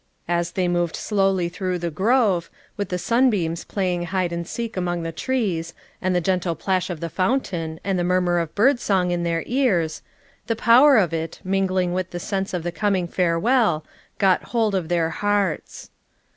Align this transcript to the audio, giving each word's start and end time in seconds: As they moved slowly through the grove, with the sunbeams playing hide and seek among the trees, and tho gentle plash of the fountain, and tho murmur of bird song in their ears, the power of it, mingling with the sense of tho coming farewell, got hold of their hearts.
As 0.27 0.53
they 0.53 0.67
moved 0.67 0.95
slowly 0.95 1.47
through 1.47 1.77
the 1.77 1.91
grove, 1.91 2.49
with 2.75 2.89
the 2.89 2.97
sunbeams 2.97 3.63
playing 3.63 4.05
hide 4.05 4.31
and 4.33 4.47
seek 4.47 4.75
among 4.75 5.03
the 5.03 5.11
trees, 5.11 5.75
and 6.01 6.15
tho 6.15 6.19
gentle 6.19 6.55
plash 6.55 6.89
of 6.89 7.01
the 7.01 7.07
fountain, 7.07 7.79
and 7.83 7.99
tho 7.99 8.03
murmur 8.03 8.39
of 8.39 8.55
bird 8.55 8.79
song 8.79 9.11
in 9.11 9.21
their 9.21 9.43
ears, 9.45 10.01
the 10.47 10.55
power 10.55 10.97
of 10.97 11.13
it, 11.13 11.39
mingling 11.43 11.93
with 11.93 12.09
the 12.09 12.19
sense 12.19 12.51
of 12.51 12.63
tho 12.63 12.71
coming 12.71 13.07
farewell, 13.07 13.85
got 14.17 14.45
hold 14.45 14.73
of 14.73 14.89
their 14.89 15.11
hearts. 15.11 15.91